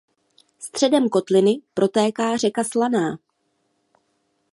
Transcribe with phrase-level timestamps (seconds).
[0.59, 3.17] Středem kotliny protéká řeka Slaná.